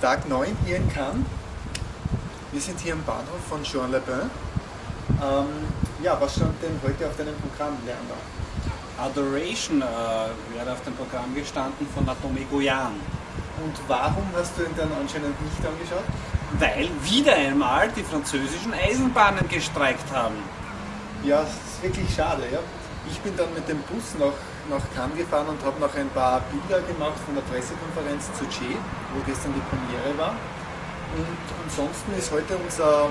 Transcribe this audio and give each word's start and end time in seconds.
Tag 0.00 0.28
9 0.28 0.56
hier 0.64 0.76
in 0.76 0.88
Cannes. 0.92 1.26
Wir 2.52 2.60
sind 2.60 2.78
hier 2.78 2.92
am 2.92 3.02
Bahnhof 3.02 3.42
von 3.48 3.64
Jean 3.64 3.90
Lebin. 3.90 4.30
Ähm, 5.20 5.46
ja, 6.04 6.16
was 6.20 6.36
stand 6.36 6.54
denn 6.62 6.78
heute 6.84 7.08
auf 7.08 7.16
deinem 7.16 7.34
Programm, 7.34 7.76
Leander? 7.84 8.14
Adoration 8.96 9.82
äh, 9.82 9.84
wäre 10.54 10.72
auf 10.72 10.84
dem 10.84 10.94
Programm 10.94 11.34
gestanden 11.34 11.84
von 11.92 12.08
Atome 12.08 12.42
Goyan. 12.48 12.92
Und 13.64 13.74
warum 13.88 14.22
hast 14.36 14.56
du 14.56 14.62
ihn 14.62 14.74
dann 14.76 14.90
anscheinend 15.00 15.34
nicht 15.42 15.66
angeschaut? 15.66 16.04
Weil 16.60 16.88
wieder 17.02 17.34
einmal 17.34 17.90
die 17.90 18.04
französischen 18.04 18.72
Eisenbahnen 18.72 19.48
gestreikt 19.48 20.12
haben. 20.12 20.36
Ja, 21.24 21.40
das 21.40 21.50
ist 21.50 21.82
wirklich 21.82 22.14
schade. 22.14 22.44
Ja. 22.52 22.60
Ich 23.10 23.18
bin 23.20 23.36
dann 23.36 23.52
mit 23.54 23.68
dem 23.68 23.78
Bus 23.82 24.14
nach, 24.18 24.36
nach 24.68 24.84
Cannes 24.94 25.16
gefahren 25.16 25.48
und 25.48 25.62
habe 25.64 25.80
noch 25.80 25.94
ein 25.94 26.08
paar 26.10 26.42
Bilder 26.52 26.82
gemacht 26.82 27.18
von 27.24 27.34
der 27.34 27.42
Pressekonferenz 27.42 28.26
zu 28.36 28.44
Che, 28.46 28.76
wo 29.14 29.20
gestern 29.26 29.54
die 29.54 29.64
Premiere 29.68 30.16
war. 30.18 30.34
Und 31.16 31.38
ansonsten 31.64 32.12
ist 32.18 32.30
heute 32.30 32.56
unser 32.56 33.08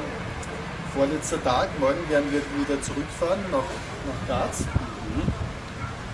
vorletzter 0.94 1.44
Tag. 1.44 1.70
Morgen 1.80 2.08
werden 2.10 2.32
wir 2.32 2.42
wieder 2.60 2.82
zurückfahren 2.82 3.40
nach, 3.52 3.66
nach 4.06 4.28
Graz. 4.28 4.64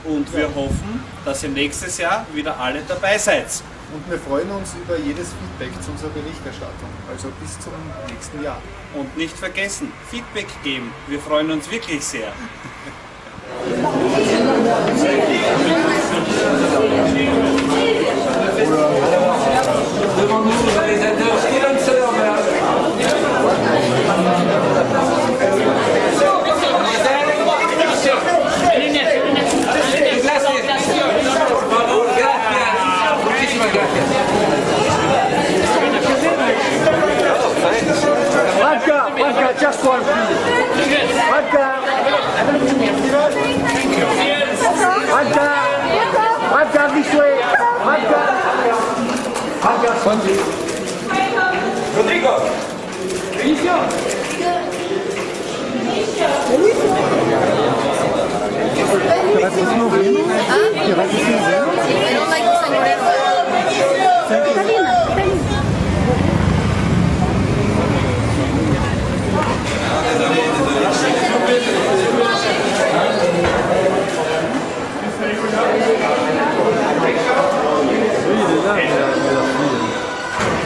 Und 0.06 0.34
wir 0.34 0.54
hoffen, 0.54 1.04
dass 1.23 1.44
ihr 1.44 1.50
nächstes 1.50 1.98
Jahr 1.98 2.26
wieder 2.34 2.59
alle 2.59 2.81
dabei 2.88 3.18
seid. 3.18 3.48
Und 3.94 4.09
wir 4.09 4.18
freuen 4.18 4.50
uns 4.52 4.73
über 4.73 4.98
jedes 4.98 5.30
Feedback 5.30 5.72
zu 5.84 5.92
unserer 5.92 6.09
Berichterstattung. 6.09 6.90
Also 7.09 7.30
bis 7.40 7.59
zum 7.59 7.73
nächsten 8.09 8.44
Jahr. 8.44 8.62
Und 8.95 9.16
nicht 9.18 9.38
vergessen, 9.38 9.92
Feedback 10.09 10.48
geben. 10.64 10.92
Wir 11.08 11.20
freuen 11.20 11.52
uns 11.52 11.70
wirklich 11.70 12.04
sehr. 12.04 12.34
감사합니다. 13.72 15.93
Santi. 49.64 50.36
Rodrigo. 51.95 52.31
Inicio. 53.42 53.75
Inicio. 55.88 56.28
Inicio. 56.53 56.89
Inicio. 59.95 61.02
Inicio. 61.02 62.03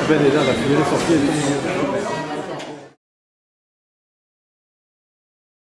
Ben 0.07 0.15
est 0.21 0.33
là, 0.33 0.41
la 0.41 0.53
elle 0.53 0.71
est 0.71 0.89
sortie, 0.89 1.13